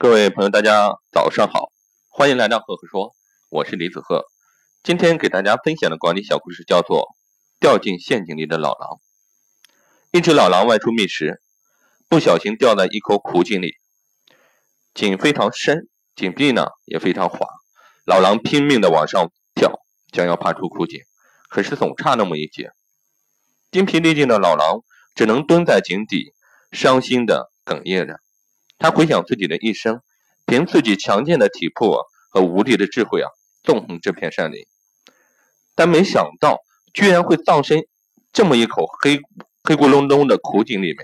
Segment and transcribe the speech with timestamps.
[0.00, 1.72] 各位朋友，大家早上好，
[2.08, 3.16] 欢迎来到赫赫说，
[3.48, 4.26] 我是李子赫。
[4.84, 7.00] 今天给大家分享的管理小故事叫做
[7.58, 8.90] 《掉进陷阱里的老狼》。
[10.12, 11.42] 一只老狼外出觅食，
[12.08, 13.72] 不小心掉在一口苦井里，
[14.94, 17.48] 井非常深，井壁呢也非常滑。
[18.04, 19.80] 老狼拼命的往上跳，
[20.12, 21.00] 想要爬出苦井，
[21.48, 22.70] 可是总差那么一截。
[23.72, 24.84] 精疲力尽的老狼
[25.16, 26.32] 只能蹲在井底，
[26.70, 28.20] 伤心的哽咽着。
[28.78, 30.00] 他回想自己的一生，
[30.46, 33.28] 凭自己强健的体魄和无敌的智慧啊，
[33.64, 34.66] 纵横这片山林，
[35.74, 36.58] 但没想到
[36.94, 37.88] 居然会葬身
[38.32, 39.20] 这么一口黑
[39.64, 40.98] 黑咕隆咚的苦井里面。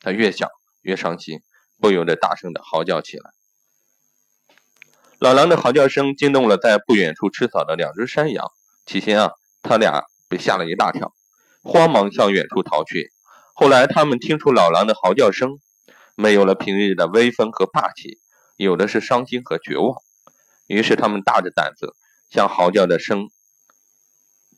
[0.00, 0.48] 他越想
[0.80, 1.40] 越伤心，
[1.78, 3.30] 不由得大声的嚎叫起来。
[5.18, 8.50] 老狼的嚎叫声惊动了在不远处吃草的两只山羊。
[8.86, 11.12] 起先啊，他俩被吓了一大跳，
[11.62, 13.12] 慌忙向远处逃去。
[13.52, 15.58] 后来他们听出老狼的嚎叫声。
[16.20, 18.20] 没有了平日的威风和霸气，
[18.56, 19.96] 有的是伤心和绝望。
[20.66, 21.94] 于是他们大着胆子
[22.28, 23.30] 向嚎叫的声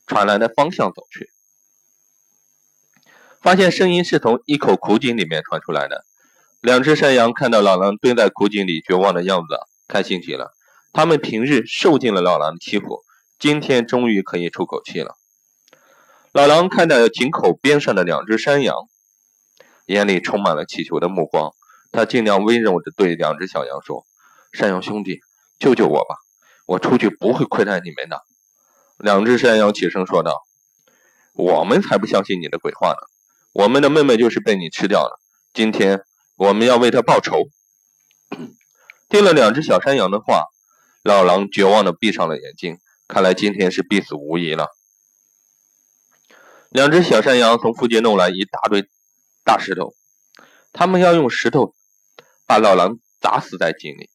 [0.05, 1.31] 传来的方向走去，
[3.41, 6.03] 发现声音是从一口苦井里面传出来的。
[6.59, 10.51] 两只山羊看到老狼蹲在苦井里绝望的样子，开心极了。
[10.91, 13.03] 他们平日受尽了老狼的欺负，
[13.39, 15.15] 今天终于可以出口气了。
[16.33, 18.75] 老狼看到井口边上的两只山羊。
[19.85, 21.51] 眼里充满了乞求的目光，
[21.91, 24.05] 他尽量温柔地对两只小羊说
[24.53, 25.19] ：“山羊兄弟，
[25.59, 26.15] 救救我吧！
[26.65, 28.21] 我出去不会亏待你们的。”
[28.97, 30.43] 两只山羊起身说道
[31.33, 32.97] ：“我们才不相信你的鬼话呢！
[33.51, 35.19] 我们的妹妹就是被你吃掉了，
[35.53, 36.01] 今天
[36.37, 37.49] 我们要为她报仇。”
[39.09, 40.45] 听了两只小山羊的话，
[41.03, 44.69] 老狼绝望地闭上了眼睛，看来今天是必死无疑了。
[46.69, 48.89] 两只小山羊从附近弄来一大堆。
[49.43, 49.93] 大石头，
[50.71, 51.73] 他们要用石头
[52.45, 54.09] 把老狼砸死在井里。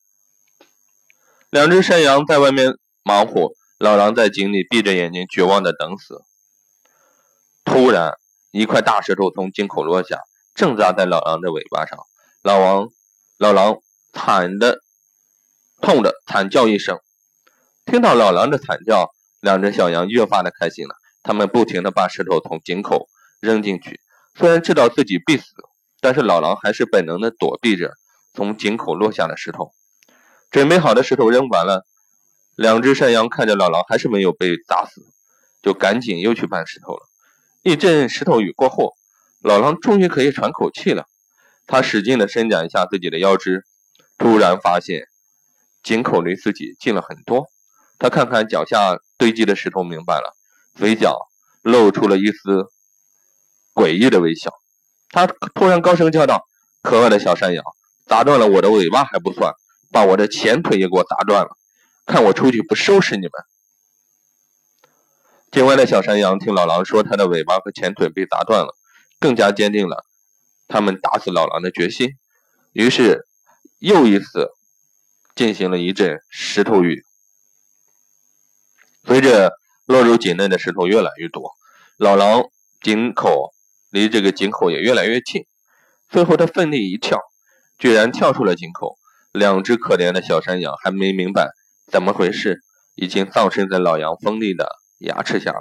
[1.51, 6.23] 两只山羊在外面忙活，老狼在井里闭着眼睛，绝望的等死。
[7.65, 8.13] 突然，
[8.51, 10.21] 一块大石头从井口落下，
[10.55, 11.99] 正砸在老狼的尾巴上。
[12.43, 12.89] 老王，
[13.37, 13.79] 老狼
[14.13, 14.81] 惨的
[15.81, 16.99] 痛的惨叫一声。
[17.85, 19.11] 听到老狼的惨叫，
[19.41, 20.95] 两只小羊越发的开心了。
[21.23, 23.09] 他们不停的把石头从井口
[23.41, 24.01] 扔进去。
[24.39, 25.53] 虽然知道自己必死，
[26.01, 27.95] 但是老狼还是本能的躲避着
[28.33, 29.73] 从井口落下的石头。
[30.49, 31.85] 准备好的石头扔完了，
[32.55, 35.05] 两只山羊看着老狼还是没有被砸死，
[35.61, 37.09] 就赶紧又去搬石头了。
[37.65, 38.95] 一阵石头雨过后，
[39.43, 41.07] 老狼终于可以喘口气了。
[41.67, 43.65] 他使劲的伸展一下自己的腰肢，
[44.19, 45.09] 突然发现
[45.83, 47.49] 井口离自己近了很多。
[47.99, 50.37] 他看看脚下堆积的石头，明白了，
[50.77, 51.19] 嘴角
[51.63, 52.71] 露出了一丝。
[53.79, 54.53] 诡异的微笑，
[55.11, 56.49] 他突然高声叫道
[56.83, 57.65] ：“可恶的小山羊，
[58.07, 59.53] 砸断了我的尾巴还不算，
[59.93, 61.57] 把我的前腿也给我砸断了！
[62.05, 63.31] 看我出去不收拾你们！”
[65.53, 68.75] 井外的小山羊听老狼说他的尾巴和前腿被砸断了，
[69.21, 70.05] 更加坚定了
[70.67, 72.17] 他们打死老狼的决心。
[72.73, 73.29] 于是
[73.79, 74.51] 又一次
[75.37, 77.05] 进行了一阵石头雨。
[79.05, 79.53] 随着
[79.87, 81.53] 落入井内的石头越来越多，
[81.97, 82.43] 老狼
[82.83, 83.55] 井口。
[83.91, 85.47] 离这个井口也越来越近，
[86.09, 87.19] 最后他奋力一跳，
[87.79, 88.97] 居然跳出了井口。
[89.31, 91.51] 两只可怜的小山羊还没明白
[91.87, 92.61] 怎么回事，
[92.95, 95.61] 已经葬身在老羊锋利的牙齿下了。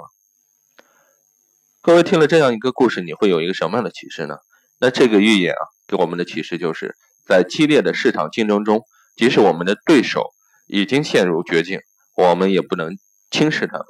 [1.82, 4.36] 各位听了这样一个故事，你会有一个什么样的启示呢？
[4.78, 6.96] 那这个寓言啊，给我们的启示就是
[7.26, 8.82] 在激烈的市场竞争中，
[9.14, 10.30] 即使我们的对手
[10.66, 11.80] 已经陷入绝境，
[12.16, 12.96] 我们也不能
[13.30, 13.86] 轻视他们，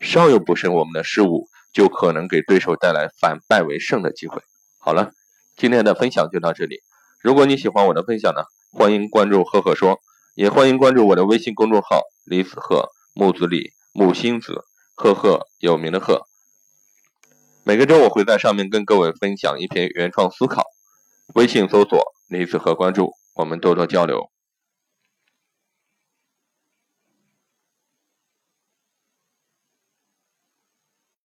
[0.00, 1.48] 稍有不慎，我们的失误。
[1.72, 4.42] 就可能给对手带来反败为胜的机会。
[4.78, 5.12] 好了，
[5.56, 6.80] 今天的分享就到这里。
[7.20, 10.00] 如果你喜欢我的分享呢，欢迎关注“赫赫说”，
[10.34, 16.26] 也欢迎关注我的微信公众号“李子赫木子李木星子赫赫有名的赫”。
[17.62, 20.64] 每个周我会在上面跟各位分享一篇原创思考。
[21.34, 24.31] 微信搜索“李子赫”，关注我们，多多交流。